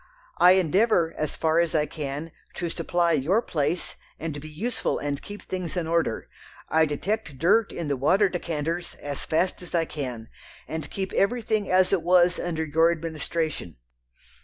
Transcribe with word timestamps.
I 0.39 0.53
endeavour, 0.53 1.13
as 1.15 1.35
far 1.35 1.59
as 1.59 1.75
I 1.75 1.85
can, 1.85 2.31
to 2.55 2.69
supply 2.69 3.11
your 3.11 3.39
place, 3.39 3.97
and 4.19 4.41
be 4.41 4.49
useful 4.49 4.97
and 4.97 5.21
keep 5.21 5.43
things 5.43 5.77
in 5.77 5.85
order. 5.85 6.27
I 6.69 6.87
detect 6.87 7.37
dirt 7.37 7.71
in 7.71 7.87
the 7.87 7.95
water 7.95 8.27
decanters, 8.27 8.95
as 8.95 9.25
fast 9.25 9.61
as 9.61 9.75
I 9.75 9.85
can, 9.85 10.29
and 10.67 10.89
keep 10.89 11.13
everything 11.13 11.69
as 11.71 11.93
it 11.93 12.01
was 12.01 12.39
under 12.39 12.65
your 12.65 12.91
administration.... 12.91 13.77